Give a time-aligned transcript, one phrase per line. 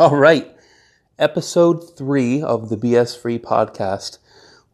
[0.00, 0.56] All right.
[1.18, 4.16] Episode three of the BS Free podcast.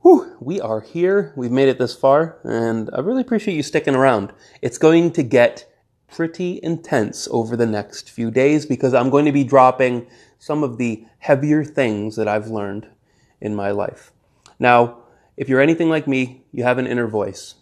[0.02, 1.32] Whew, we are here.
[1.34, 4.32] We've made it this far, and I really appreciate you sticking around.
[4.62, 5.68] It's going to get
[6.06, 10.06] pretty intense over the next few days because I'm going to be dropping
[10.38, 12.86] some of the heavier things that I've learned
[13.40, 14.12] in my life.
[14.60, 14.98] Now,
[15.36, 17.56] if you're anything like me, you have an inner voice.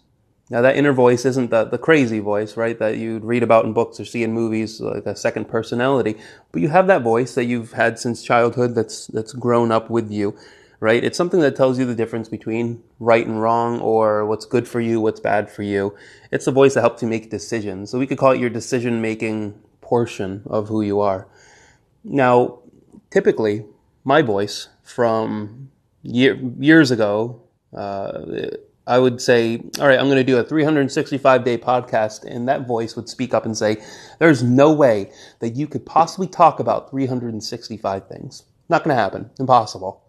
[0.49, 3.73] Now that inner voice isn't the, the crazy voice, right, that you'd read about in
[3.73, 6.17] books or see in movies, like a second personality,
[6.51, 10.11] but you have that voice that you've had since childhood that's, that's grown up with
[10.11, 10.37] you,
[10.79, 11.03] right?
[11.03, 14.79] It's something that tells you the difference between right and wrong or what's good for
[14.79, 15.95] you, what's bad for you.
[16.31, 17.89] It's the voice that helps you make decisions.
[17.89, 21.27] So we could call it your decision making portion of who you are.
[22.03, 22.59] Now,
[23.09, 23.65] typically,
[24.03, 25.71] my voice from
[26.03, 27.41] year, years ago,
[27.75, 28.21] uh,
[28.87, 32.23] I would say, all right, I'm going to do a 365 day podcast.
[32.23, 33.81] And that voice would speak up and say,
[34.19, 38.43] there's no way that you could possibly talk about 365 things.
[38.69, 39.31] Not going to happen.
[39.39, 40.01] Impossible.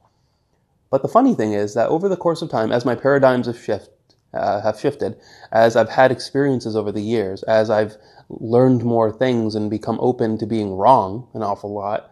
[0.90, 3.58] But the funny thing is that over the course of time, as my paradigms have,
[3.58, 3.90] shift,
[4.32, 5.18] uh, have shifted,
[5.52, 7.96] as I've had experiences over the years, as I've
[8.28, 12.10] learned more things and become open to being wrong an awful lot,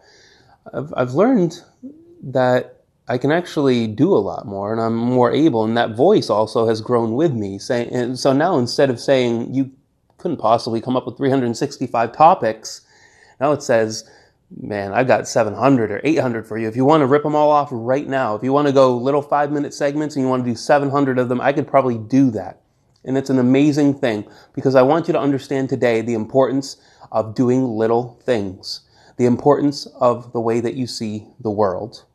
[0.73, 1.61] I've, I've learned
[2.23, 2.74] that
[3.07, 5.63] I can actually do a lot more and I'm more able.
[5.63, 7.59] And that voice also has grown with me.
[7.59, 9.71] Saying, and so now instead of saying you
[10.17, 12.81] couldn't possibly come up with 365 topics,
[13.39, 14.09] now it says,
[14.49, 16.67] man, I've got 700 or 800 for you.
[16.67, 18.97] If you want to rip them all off right now, if you want to go
[18.97, 21.99] little five minute segments and you want to do 700 of them, I could probably
[21.99, 22.61] do that.
[23.03, 26.77] And it's an amazing thing because I want you to understand today the importance
[27.11, 28.81] of doing little things,
[29.17, 32.05] the importance of the way that you see the world.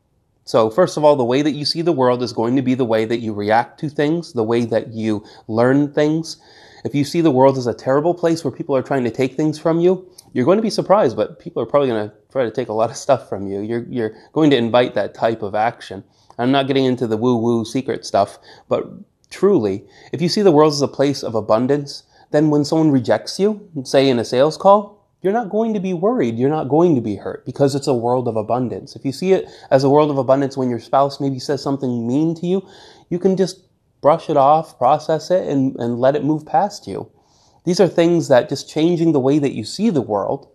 [0.50, 2.74] So, first of all, the way that you see the world is going to be
[2.74, 6.38] the way that you react to things, the way that you learn things.
[6.84, 9.36] If you see the world as a terrible place where people are trying to take
[9.36, 12.42] things from you, you're going to be surprised, but people are probably going to try
[12.42, 13.60] to take a lot of stuff from you.
[13.60, 16.02] You're, you're going to invite that type of action.
[16.36, 18.88] I'm not getting into the woo woo secret stuff, but
[19.30, 23.38] truly, if you see the world as a place of abundance, then when someone rejects
[23.38, 26.38] you, say in a sales call, you're not going to be worried.
[26.38, 28.96] You're not going to be hurt because it's a world of abundance.
[28.96, 32.06] If you see it as a world of abundance when your spouse maybe says something
[32.06, 32.66] mean to you,
[33.10, 33.60] you can just
[34.00, 37.10] brush it off, process it, and, and let it move past you.
[37.64, 40.48] These are things that just changing the way that you see the world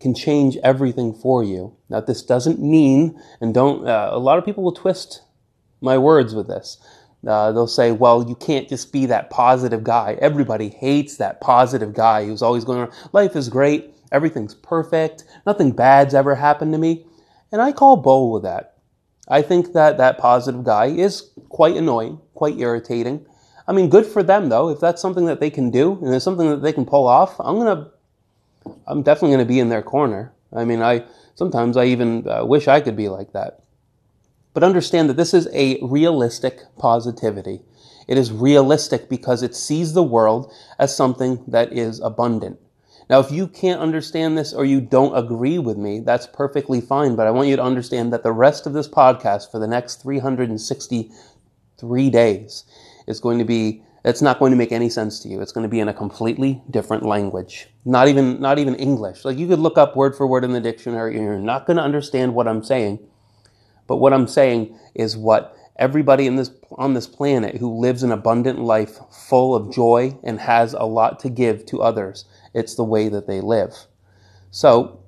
[0.00, 1.76] can change everything for you.
[1.88, 5.22] Now, this doesn't mean, and don't, uh, a lot of people will twist
[5.80, 6.78] my words with this.
[7.26, 10.16] Uh, they'll say, well, you can't just be that positive guy.
[10.20, 16.14] Everybody hates that positive guy who's always going life is great, everything's perfect, nothing bad's
[16.14, 17.04] ever happened to me.
[17.50, 18.74] And I call bull with that.
[19.28, 23.26] I think that that positive guy is quite annoying, quite irritating.
[23.66, 24.68] I mean, good for them though.
[24.68, 27.34] If that's something that they can do and it's something that they can pull off,
[27.40, 27.90] I'm gonna,
[28.86, 30.32] I'm definitely gonna be in their corner.
[30.52, 33.62] I mean, I sometimes I even uh, wish I could be like that.
[34.56, 37.60] But understand that this is a realistic positivity.
[38.08, 42.58] It is realistic because it sees the world as something that is abundant.
[43.10, 47.16] Now, if you can't understand this or you don't agree with me, that's perfectly fine.
[47.16, 50.00] But I want you to understand that the rest of this podcast for the next
[50.00, 52.64] 363 days
[53.06, 55.42] is going to be, it's not going to make any sense to you.
[55.42, 57.68] It's going to be in a completely different language.
[57.84, 59.22] Not even, not even English.
[59.22, 61.76] Like you could look up word for word in the dictionary and you're not going
[61.76, 63.00] to understand what I'm saying
[63.86, 68.12] but what I'm saying is what everybody in this, on this planet who lives an
[68.12, 72.84] abundant life full of joy and has a lot to give to others, it's the
[72.84, 73.74] way that they live.
[74.50, 75.00] So,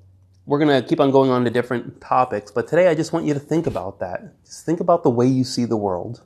[0.45, 3.27] we're going to keep on going on to different topics, but today I just want
[3.27, 4.43] you to think about that.
[4.43, 6.23] Just think about the way you see the world.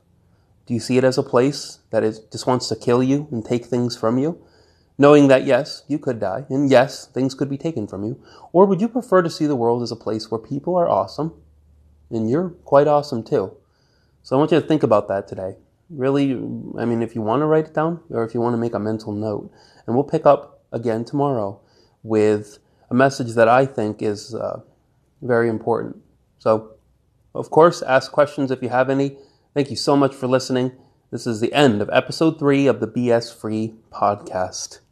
[0.64, 3.66] Do you see it as a place that just wants to kill you and take
[3.66, 4.42] things from you?
[4.96, 8.18] Knowing that yes, you could die, and yes, things could be taken from you.
[8.52, 11.34] Or would you prefer to see the world as a place where people are awesome,
[12.14, 13.56] and you're quite awesome too.
[14.22, 15.56] So I want you to think about that today.
[15.90, 18.58] Really, I mean, if you want to write it down or if you want to
[18.58, 19.50] make a mental note,
[19.86, 21.60] and we'll pick up again tomorrow
[22.02, 22.58] with
[22.90, 24.60] a message that I think is uh,
[25.20, 25.96] very important.
[26.38, 26.70] So,
[27.34, 29.18] of course, ask questions if you have any.
[29.54, 30.72] Thank you so much for listening.
[31.10, 34.83] This is the end of episode three of the BS Free podcast.